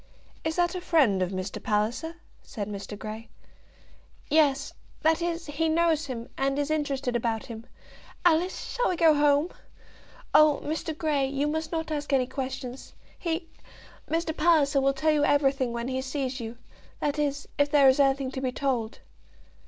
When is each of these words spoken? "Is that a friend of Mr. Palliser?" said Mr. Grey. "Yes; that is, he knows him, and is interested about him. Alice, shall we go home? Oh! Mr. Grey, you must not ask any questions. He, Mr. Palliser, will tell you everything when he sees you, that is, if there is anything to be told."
"Is 0.43 0.55
that 0.55 0.73
a 0.73 0.81
friend 0.81 1.21
of 1.21 1.29
Mr. 1.29 1.61
Palliser?" 1.61 2.15
said 2.41 2.67
Mr. 2.67 2.97
Grey. 2.97 3.29
"Yes; 4.31 4.73
that 5.03 5.21
is, 5.21 5.45
he 5.45 5.69
knows 5.69 6.07
him, 6.07 6.27
and 6.39 6.57
is 6.57 6.71
interested 6.71 7.15
about 7.15 7.45
him. 7.45 7.67
Alice, 8.25 8.71
shall 8.73 8.89
we 8.89 8.95
go 8.95 9.13
home? 9.13 9.51
Oh! 10.33 10.59
Mr. 10.63 10.97
Grey, 10.97 11.27
you 11.27 11.47
must 11.47 11.71
not 11.71 11.91
ask 11.91 12.11
any 12.13 12.25
questions. 12.25 12.95
He, 13.19 13.47
Mr. 14.09 14.35
Palliser, 14.35 14.81
will 14.81 14.93
tell 14.95 15.11
you 15.11 15.23
everything 15.23 15.71
when 15.71 15.87
he 15.87 16.01
sees 16.01 16.39
you, 16.39 16.57
that 16.99 17.19
is, 17.19 17.47
if 17.59 17.69
there 17.69 17.87
is 17.87 17.99
anything 17.99 18.31
to 18.31 18.41
be 18.41 18.51
told." 18.51 19.01